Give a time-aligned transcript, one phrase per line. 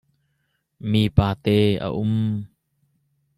[0.91, 1.55] Mipa te
[1.85, 2.15] a um.